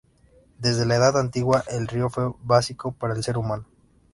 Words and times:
Desde 0.57 0.87
la 0.87 0.95
Edad 0.95 1.15
Antigua, 1.19 1.63
el 1.69 1.87
río 1.87 2.09
fue 2.09 2.31
básico 2.41 2.91
para 2.91 3.13
el 3.13 3.21
ser 3.21 3.37
humano. 3.37 3.65